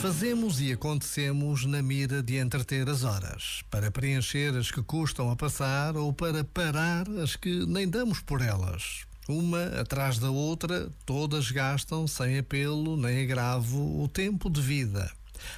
Fazemos 0.00 0.60
e 0.60 0.72
acontecemos 0.72 1.64
na 1.64 1.82
mira 1.82 2.22
de 2.22 2.36
entreter 2.36 2.88
as 2.88 3.02
horas, 3.02 3.64
para 3.68 3.90
preencher 3.90 4.56
as 4.56 4.70
que 4.70 4.80
custam 4.80 5.28
a 5.28 5.34
passar 5.34 5.96
ou 5.96 6.12
para 6.12 6.44
parar 6.44 7.10
as 7.20 7.34
que 7.34 7.66
nem 7.66 7.88
damos 7.88 8.20
por 8.20 8.40
elas. 8.40 9.02
Uma 9.28 9.64
atrás 9.80 10.20
da 10.20 10.30
outra, 10.30 10.88
todas 11.04 11.50
gastam 11.50 12.06
sem 12.06 12.38
apelo 12.38 12.96
nem 12.96 13.24
agravo 13.24 14.00
o 14.00 14.06
tempo 14.06 14.48
de 14.48 14.60
vida. 14.60 15.10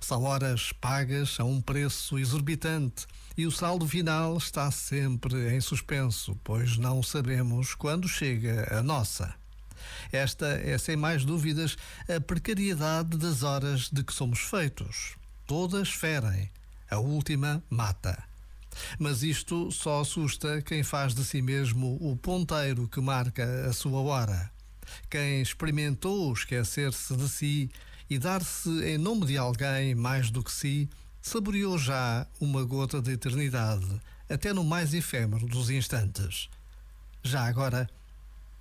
São 0.00 0.22
horas 0.22 0.72
pagas 0.80 1.40
a 1.40 1.44
um 1.44 1.60
preço 1.60 2.16
exorbitante 2.16 3.08
e 3.36 3.44
o 3.44 3.50
saldo 3.50 3.88
final 3.88 4.36
está 4.36 4.70
sempre 4.70 5.52
em 5.52 5.60
suspenso, 5.60 6.38
pois 6.44 6.78
não 6.78 7.02
sabemos 7.02 7.74
quando 7.74 8.08
chega 8.08 8.68
a 8.70 8.84
nossa. 8.84 9.34
Esta 10.12 10.46
é, 10.46 10.76
sem 10.78 10.96
mais 10.96 11.24
dúvidas, 11.24 11.76
a 12.08 12.20
precariedade 12.20 13.16
das 13.16 13.42
horas 13.42 13.88
de 13.90 14.02
que 14.02 14.12
somos 14.12 14.40
feitos. 14.40 15.16
Todas 15.46 15.90
ferem, 15.90 16.50
a 16.90 16.98
última 16.98 17.62
mata. 17.70 18.22
Mas 18.98 19.22
isto 19.22 19.70
só 19.72 20.00
assusta 20.00 20.62
quem 20.62 20.82
faz 20.82 21.14
de 21.14 21.24
si 21.24 21.42
mesmo 21.42 21.98
o 22.00 22.16
ponteiro 22.16 22.88
que 22.88 23.00
marca 23.00 23.66
a 23.66 23.72
sua 23.72 24.00
hora. 24.00 24.50
Quem 25.10 25.42
experimentou 25.42 26.32
esquecer-se 26.32 27.16
de 27.16 27.28
si 27.28 27.70
e 28.08 28.18
dar-se 28.18 28.70
em 28.84 28.96
nome 28.96 29.26
de 29.26 29.36
alguém 29.36 29.94
mais 29.94 30.30
do 30.30 30.42
que 30.42 30.50
si, 30.50 30.88
saboreou 31.20 31.76
já 31.76 32.26
uma 32.40 32.64
gota 32.64 33.02
de 33.02 33.12
eternidade, 33.12 33.86
até 34.28 34.52
no 34.52 34.64
mais 34.64 34.94
efêmero 34.94 35.46
dos 35.46 35.68
instantes. 35.68 36.48
Já 37.22 37.46
agora, 37.46 37.88